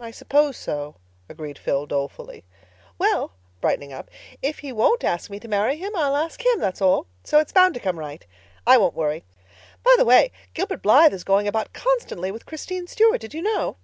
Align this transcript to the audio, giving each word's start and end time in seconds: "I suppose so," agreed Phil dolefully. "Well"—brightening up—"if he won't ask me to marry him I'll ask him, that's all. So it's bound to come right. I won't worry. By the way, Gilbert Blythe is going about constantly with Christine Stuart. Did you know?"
"I 0.00 0.10
suppose 0.10 0.56
so," 0.56 0.96
agreed 1.28 1.56
Phil 1.56 1.86
dolefully. 1.86 2.44
"Well"—brightening 2.98 3.92
up—"if 3.92 4.58
he 4.58 4.72
won't 4.72 5.04
ask 5.04 5.30
me 5.30 5.38
to 5.38 5.46
marry 5.46 5.76
him 5.76 5.94
I'll 5.94 6.16
ask 6.16 6.44
him, 6.44 6.58
that's 6.58 6.82
all. 6.82 7.06
So 7.22 7.38
it's 7.38 7.52
bound 7.52 7.74
to 7.74 7.80
come 7.80 7.96
right. 8.00 8.26
I 8.66 8.76
won't 8.76 8.96
worry. 8.96 9.22
By 9.84 9.94
the 9.98 10.04
way, 10.04 10.32
Gilbert 10.52 10.82
Blythe 10.82 11.14
is 11.14 11.22
going 11.22 11.46
about 11.46 11.72
constantly 11.72 12.32
with 12.32 12.44
Christine 12.44 12.88
Stuart. 12.88 13.20
Did 13.20 13.34
you 13.34 13.42
know?" 13.42 13.76